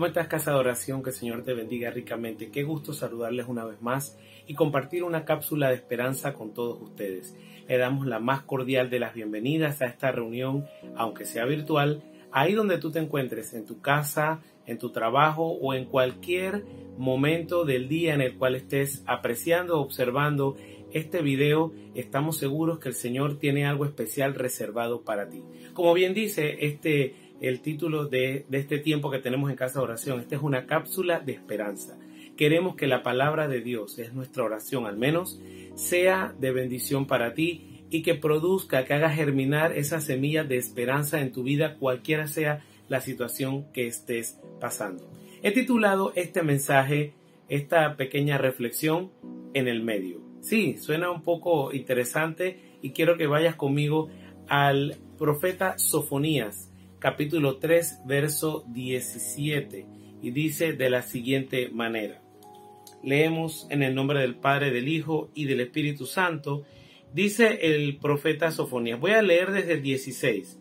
[0.00, 1.02] ¿Cómo estás, Casa de Oración?
[1.02, 2.50] Que el Señor te bendiga ricamente.
[2.50, 4.16] Qué gusto saludarles una vez más
[4.46, 7.36] y compartir una cápsula de esperanza con todos ustedes.
[7.68, 10.64] Le damos la más cordial de las bienvenidas a esta reunión,
[10.96, 15.74] aunque sea virtual, ahí donde tú te encuentres, en tu casa, en tu trabajo o
[15.74, 16.64] en cualquier
[16.96, 20.56] momento del día en el cual estés apreciando, observando
[20.92, 25.42] este video, estamos seguros que el Señor tiene algo especial reservado para ti.
[25.74, 29.84] Como bien dice este el título de, de este tiempo que tenemos en casa de
[29.84, 31.98] oración, esta es una cápsula de esperanza.
[32.36, 35.40] Queremos que la palabra de Dios, es nuestra oración al menos,
[35.74, 41.20] sea de bendición para ti y que produzca, que haga germinar esas semillas de esperanza
[41.20, 45.10] en tu vida, cualquiera sea la situación que estés pasando.
[45.42, 47.14] He titulado este mensaje,
[47.48, 49.10] esta pequeña reflexión
[49.54, 50.29] en el medio.
[50.40, 54.08] Sí, suena un poco interesante y quiero que vayas conmigo
[54.48, 59.86] al profeta Sofonías, capítulo 3, verso 17,
[60.22, 62.22] y dice de la siguiente manera.
[63.02, 66.64] Leemos en el nombre del Padre, del Hijo y del Espíritu Santo.
[67.12, 68.98] Dice el profeta Sofonías.
[68.98, 70.58] Voy a leer desde el 16.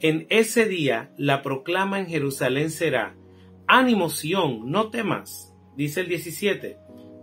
[0.00, 3.16] En ese día la proclama en Jerusalén será,
[3.66, 5.52] ánimo Sión, no temas.
[5.76, 6.76] Dice el 17,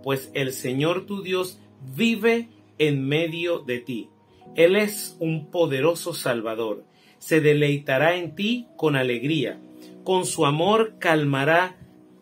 [0.04, 1.60] pues el Señor tu Dios
[1.96, 4.10] vive en medio de ti.
[4.56, 6.84] Él es un poderoso Salvador.
[7.18, 9.60] Se deleitará en ti con alegría.
[10.04, 11.78] Con su amor calmará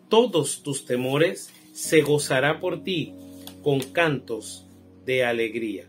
[0.08, 1.52] todos tus temores.
[1.72, 3.14] Se gozará por ti
[3.62, 4.66] con cantos
[5.04, 5.88] de alegría.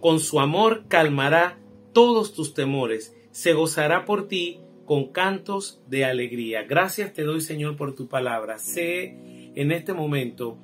[0.00, 1.58] Con su amor calmará
[1.92, 3.16] todos tus temores.
[3.30, 6.64] Se gozará por ti con cantos de alegría.
[6.64, 8.58] Gracias te doy, Señor, por tu palabra.
[8.58, 9.16] Sé
[9.54, 10.58] en este momento,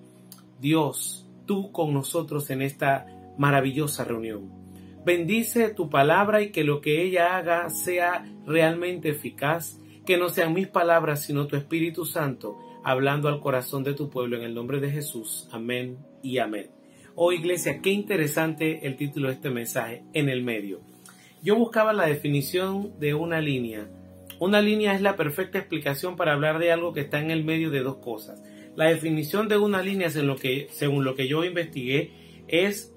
[0.61, 3.07] Dios, tú con nosotros en esta
[3.37, 4.53] maravillosa reunión.
[5.05, 10.55] Bendice tu palabra y que lo que ella haga sea realmente eficaz, que no sean
[10.55, 14.79] mis palabras, sino tu Espíritu Santo hablando al corazón de tu pueblo en el nombre
[14.79, 15.49] de Jesús.
[15.51, 16.71] Amén y amén.
[17.17, 20.83] Oh iglesia, qué interesante el título de este mensaje, en el medio.
[21.43, 23.89] Yo buscaba la definición de una línea.
[24.39, 27.71] Una línea es la perfecta explicación para hablar de algo que está en el medio
[27.71, 28.41] de dos cosas.
[28.81, 32.13] La definición de una línea, lo que, según lo que yo investigué,
[32.49, 32.95] es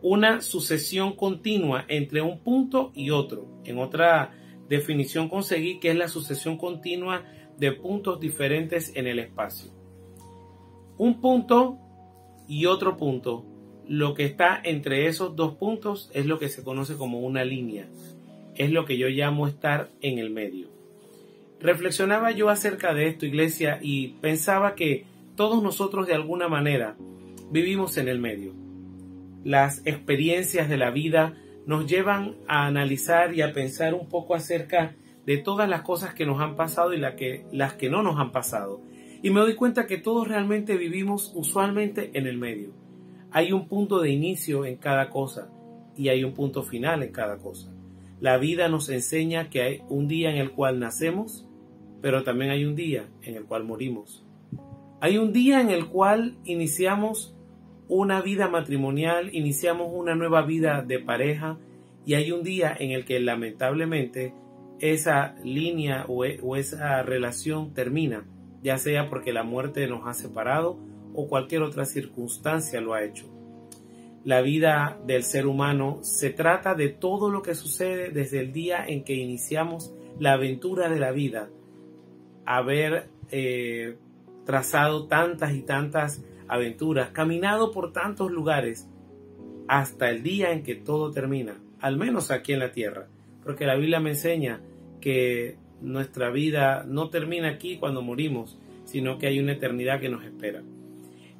[0.00, 3.46] una sucesión continua entre un punto y otro.
[3.66, 4.32] En otra
[4.70, 7.26] definición conseguí que es la sucesión continua
[7.58, 9.70] de puntos diferentes en el espacio.
[10.96, 11.76] Un punto
[12.48, 13.44] y otro punto,
[13.86, 17.90] lo que está entre esos dos puntos es lo que se conoce como una línea.
[18.54, 20.68] Es lo que yo llamo estar en el medio.
[21.60, 26.96] Reflexionaba yo acerca de esto, iglesia, y pensaba que todos nosotros de alguna manera
[27.50, 28.54] vivimos en el medio.
[29.44, 31.34] Las experiencias de la vida
[31.66, 36.26] nos llevan a analizar y a pensar un poco acerca de todas las cosas que
[36.26, 38.80] nos han pasado y las que no nos han pasado.
[39.22, 42.72] Y me doy cuenta que todos realmente vivimos usualmente en el medio.
[43.30, 45.50] Hay un punto de inicio en cada cosa
[45.96, 47.72] y hay un punto final en cada cosa.
[48.20, 51.46] La vida nos enseña que hay un día en el cual nacemos,
[52.00, 54.25] pero también hay un día en el cual morimos.
[55.00, 57.36] Hay un día en el cual iniciamos
[57.88, 61.58] una vida matrimonial, iniciamos una nueva vida de pareja
[62.06, 64.32] y hay un día en el que lamentablemente
[64.80, 68.26] esa línea o, e, esa relación termina,
[68.62, 70.78] ya sea porque la muerte nos ha separado
[71.14, 73.26] o cualquier otra circunstancia lo ha hecho.
[74.24, 78.84] La vida del ser humano se trata de todo lo que sucede desde el día
[78.86, 81.50] en que iniciamos la aventura de la vida,
[82.44, 83.98] haber eh,
[84.46, 88.88] trazado tantas y tantas aventuras, caminado por tantos lugares,
[89.68, 93.08] hasta el día en que todo termina, al menos aquí en la tierra,
[93.42, 94.60] porque la Biblia me enseña
[95.00, 100.24] que nuestra vida no termina aquí cuando morimos, sino que hay una eternidad que nos
[100.24, 100.62] espera.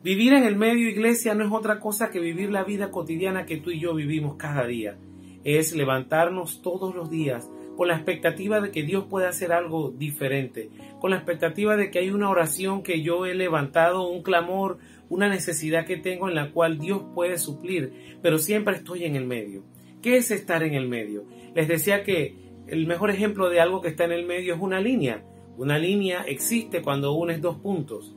[0.02, 3.56] Vivir en el medio iglesia no es otra cosa que vivir la vida cotidiana que
[3.56, 4.96] tú y yo vivimos cada día.
[5.42, 10.70] Es levantarnos todos los días con la expectativa de que Dios pueda hacer algo diferente,
[11.00, 14.78] con la expectativa de que hay una oración que yo he levantado, un clamor,
[15.08, 19.26] una necesidad que tengo en la cual Dios puede suplir, pero siempre estoy en el
[19.26, 19.62] medio.
[20.02, 21.24] ¿Qué es estar en el medio?
[21.54, 22.34] Les decía que
[22.66, 25.24] el mejor ejemplo de algo que está en el medio es una línea.
[25.56, 28.14] Una línea existe cuando unes dos puntos.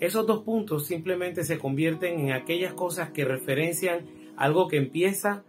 [0.00, 4.06] Esos dos puntos simplemente se convierten en aquellas cosas que referencian
[4.36, 5.44] algo que empieza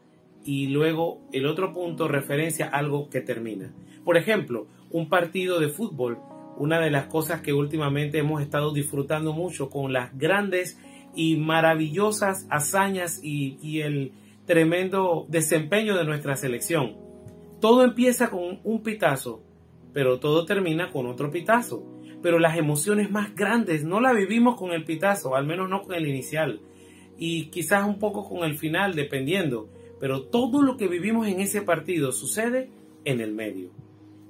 [0.45, 3.73] y luego el otro punto referencia algo que termina.
[4.03, 6.19] Por ejemplo, un partido de fútbol,
[6.57, 10.79] una de las cosas que últimamente hemos estado disfrutando mucho con las grandes
[11.15, 14.11] y maravillosas hazañas y, el
[14.45, 16.97] tremendo desempeño de nuestra selección.
[17.61, 19.41] Todo empieza con un pitazo,
[19.93, 21.89] pero todo termina con otro pitazo.
[22.21, 25.93] pero las emociones más grandes no las vivimos con el pitazo, al menos no con
[25.93, 26.61] el inicial,
[27.17, 29.67] y quizás un poco con el final, dependiendo,
[30.03, 32.67] pero todo lo que vivimos en ese partido sucede
[33.05, 33.69] en el medio,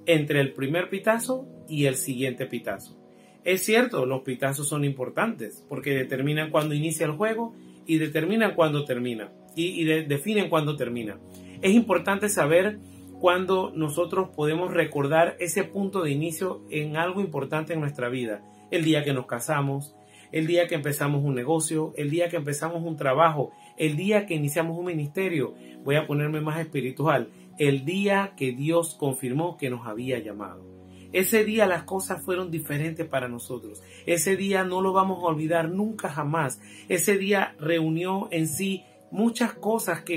[0.06, 2.96] entre el primer pitazo y el siguiente pitazo.
[3.44, 7.56] Es cierto, los pitazos son importantes porque determinan cuándo inicia el juego
[7.88, 11.18] y determinan cuándo termina y, definen cuándo termina.
[11.64, 12.78] Es importante saber
[13.20, 18.44] cuándo nosotros podemos recordar ese punto de inicio en algo importante en nuestra vida.
[18.70, 19.96] El día que nos casamos,
[20.34, 24.34] el día que empezamos un negocio, el día que empezamos un trabajo, el día que
[24.34, 25.54] iniciamos un ministerio.
[25.84, 27.30] Voy a ponerme más espiritual.
[27.60, 30.66] El día que Dios confirmó que nos había llamado.
[31.12, 33.84] Ese día las cosas fueron diferentes para nosotros.
[34.08, 36.60] Ese día no lo vamos a olvidar nunca jamás.
[36.90, 40.12] Ese día reunió en sí muchas cosas que